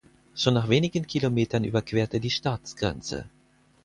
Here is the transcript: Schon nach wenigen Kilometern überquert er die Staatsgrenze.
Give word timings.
Schon 0.33 0.55
nach 0.55 0.67
wenigen 0.67 1.05
Kilometern 1.05 1.63
überquert 1.63 2.15
er 2.15 2.19
die 2.19 2.31
Staatsgrenze. 2.31 3.25